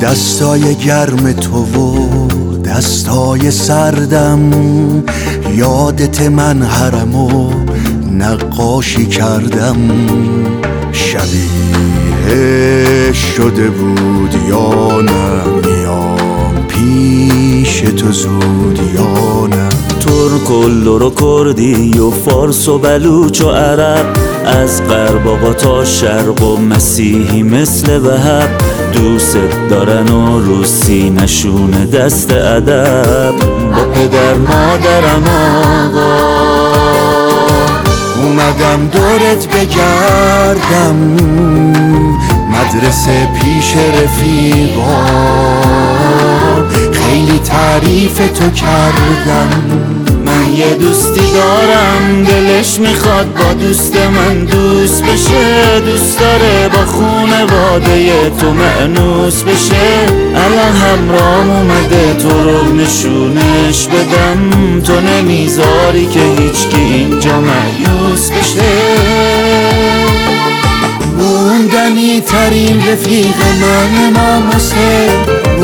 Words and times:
دستای 0.00 0.74
گرم 0.74 1.32
تو 1.32 1.64
و 1.64 2.26
دستای 2.58 3.50
سردم. 3.50 4.52
یادت 5.54 6.22
من 6.22 6.62
حرم 6.62 7.16
و 7.16 7.50
نقاشی 8.12 9.06
کردم. 9.06 9.76
شده 13.36 13.70
بود 13.70 14.34
یا 14.48 15.00
نه 15.00 15.44
میام 15.44 16.66
پیش 16.68 17.80
تو 17.80 18.12
زود 18.12 18.80
یا 18.94 19.46
نه. 19.46 19.68
ترک 20.00 20.50
و 20.50 20.68
لور 20.68 21.02
و 21.02 21.10
کردی 21.10 21.98
و 21.98 22.10
فارس 22.10 22.68
و 22.68 22.78
بلوچ 22.78 23.40
و 23.40 23.50
عرب. 23.50 24.06
از 24.46 24.82
غرب 24.88 25.52
تا 25.52 25.84
شرق 25.84 26.42
و 26.42 26.56
مسیحی 26.56 27.42
مثل 27.42 27.98
وهب. 27.98 28.50
دوست 28.92 29.38
دارن 29.70 30.08
و 30.08 30.40
روسی 30.40 31.10
نشونه 31.10 31.86
دست 31.86 32.32
ادب. 32.32 33.34
با 33.72 33.84
پدر 33.94 34.34
مادرم 34.34 35.24
آقا. 35.84 36.16
اومدم 38.22 38.88
دورت 38.92 39.48
بگردم. 39.48 40.96
مدرسه 42.86 43.28
پیش 43.40 43.74
رفیقا 43.76 45.06
خیلی 46.92 47.38
تعریف 47.38 48.16
تو 48.16 48.50
کردم. 48.50 49.48
من 50.26 50.54
یه 50.56 50.74
دوستی 50.74 51.32
دارم 51.32 52.24
دلش 52.24 52.78
می‌خواد 52.78 53.34
با 53.34 53.52
دوست 53.52 53.96
من 53.96 54.44
دوست 54.44 55.02
بشه. 55.02 55.80
دوست 55.86 56.20
داره 56.20 56.68
با 56.68 56.86
خونواده 56.86 58.30
تو 58.40 58.50
معنوس 58.50 59.42
بشه. 59.42 60.06
الان 60.34 60.76
همرام 60.76 61.50
اومده 61.50 62.14
تو 62.14 62.44
رو 62.44 62.72
نشونش 62.72 63.86
بدم. 63.86 64.80
تو 64.80 65.00
نمی‌ذاری 65.00 66.06
که 66.06 66.20
هیچکی 66.38 66.80
اینجا 66.80 67.40
معیوس 67.40 68.30
بشه. 68.30 69.05
موندنی 72.16 72.28
ترین 72.28 72.80
رفیق 72.88 73.36
من 73.60 74.16
امام 74.16 74.50
حسین. 74.50 75.10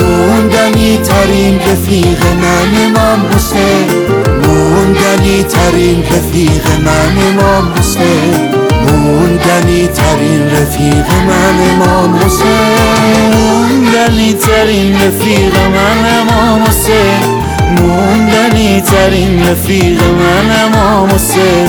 موندنی 0.01 0.97
ترین 0.97 1.59
رفیق 1.61 2.25
من 2.25 2.75
امام 2.85 3.27
حسین. 3.35 3.87
موندنی 4.47 5.43
ترین 5.43 6.03
رفیق 6.03 6.67
من 6.85 7.17
امام 7.29 7.73
حسین. 7.79 8.49
موندنی 8.89 9.87
ترین 9.87 10.51
رفیق 10.51 11.07
من 11.27 11.59
امام 11.71 12.15
حسین. 12.15 13.33
موندنی 13.35 14.33
ترین 14.33 14.95
رفیق 14.95 15.57
من 15.57 16.05
امام 16.21 16.63
حسین. 16.63 17.43
موندنی 17.81 18.81
ترین 18.81 19.47
رفیق 19.47 20.03
من 20.03 20.51
امام 20.65 21.09
حسین. 21.09 21.69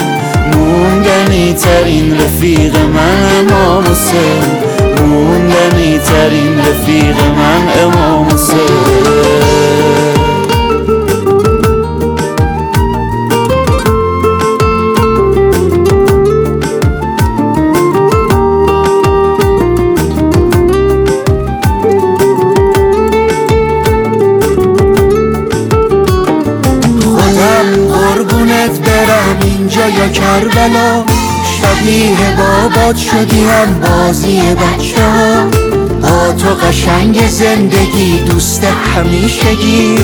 موندنی 0.55 1.53
ترین 1.53 2.19
رفیق 2.21 2.77
من 2.77 3.51
امام 3.51 3.83
حسین. 3.83 4.72
موندنی 5.03 5.99
ترین 5.99 6.59
رفیق 6.59 7.15
من 7.37 7.67
امام 7.83 8.25
حسین. 8.25 9.33
اینجا 29.43 29.87
یا 29.87 30.07
کربلا. 30.07 31.03
شبیه 31.63 32.35
بابات 32.37 32.97
شدی 32.97 33.43
هم 33.43 33.79
بازی 33.79 34.41
بچه 34.41 35.01
ها 35.01 35.45
با 36.01 36.33
تو 36.33 36.49
قشنگ 36.49 37.27
زندگی 37.27 38.19
دوست 38.19 38.63
همیشگی. 38.63 39.95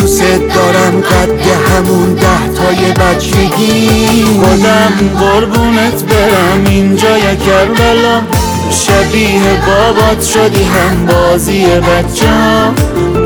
دوست 0.00 0.22
دارم 0.22 1.00
قد 1.00 1.46
همون 1.68 2.14
ده 2.14 2.48
تای 2.56 2.92
بچگی. 2.92 4.24
خودم 4.42 4.92
قربونت 5.20 6.04
برم 6.04 6.64
اینجا 6.66 7.18
یا 7.18 7.34
کربلا. 7.34 8.20
شبیه 8.70 9.40
بابات 9.66 10.22
شدی 10.24 10.64
هم 10.64 11.06
بازی 11.06 11.64
بچه 11.64 12.26
ها 12.26 12.70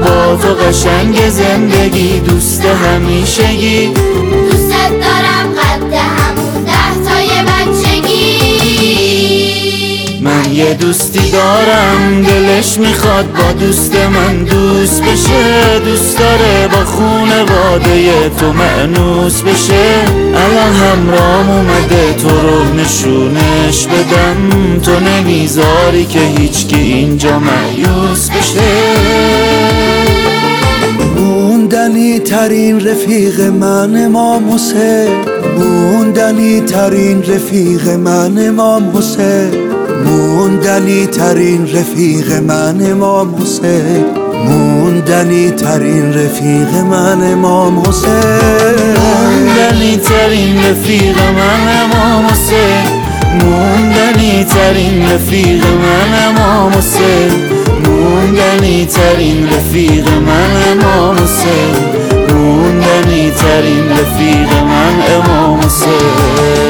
با 0.01 0.37
تو 0.37 0.55
قشنگ 0.55 1.29
زندگی 1.29 2.21
دوست 2.21 2.63
همیشگی. 2.65 3.87
دوست 4.51 4.71
دارم 4.91 5.24
یه 10.55 10.75
دوستی 10.75 11.31
دارم 11.31 12.23
دلش 12.23 12.79
می‌خواد 12.79 13.33
با 13.33 13.53
دوست 13.53 13.95
من 13.97 14.45
دوست 14.45 15.03
بشه. 15.03 15.79
دوست 15.85 16.19
داره 16.19 16.69
با 16.69 16.85
خونواده 16.85 18.31
تو 18.41 18.53
معنوس 18.53 19.43
بشه. 19.43 20.05
الان 20.35 20.75
همرام 20.75 21.51
اومده 21.51 22.15
تو 22.23 22.29
رو 22.29 22.65
نشونش 22.75 23.87
بدم. 23.87 24.81
تو 24.81 24.93
نمی‌ذاری 25.01 26.05
که 26.05 26.21
هیچکی 26.21 26.77
اینجا 26.77 27.39
معیوس 27.39 28.31
بشه. 28.31 28.61
موندنی 31.17 32.19
ترین 32.19 32.87
رفیق 32.87 33.41
من 33.41 34.05
امام 34.05 34.55
حسین 34.55 35.25
موندنی 35.59 36.61
ترین 36.61 37.23
رفیق 37.23 37.89
من 37.89 38.49
امام 38.49 38.97
حسین 38.97 39.74
موندنی 40.05 41.07
ترین 41.07 41.67
رفیق 41.67 42.33
من 42.33 42.91
امام 42.91 43.35
حسین. 43.35 44.05
موندنی 44.49 45.51
ترین 45.51 46.13
رفیق 46.15 46.75
من 46.75 47.33
امام 47.33 47.79
حسین. 47.79 48.97
موندنی 48.97 49.97
ترین 49.97 50.65
رفیق 50.65 51.19
من 51.19 51.69
امام 51.83 52.27
حسین. 52.27 53.05
موندنی 53.41 54.45
ترین 54.45 55.09
رفیق 55.13 55.65
من 55.65 56.15
امام 56.27 56.73
حسین. 56.73 57.31
موندنی 57.87 58.87
ترین 58.87 59.49
رفیق 59.49 60.09
من 60.09 60.57
امام 60.71 61.17
حسین. 61.17 61.75
موندنی 62.35 63.31
ترین 63.31 63.89
رفیق 63.91 64.53
من 64.63 65.03
امام 65.15 65.61
حسین. 65.61 66.64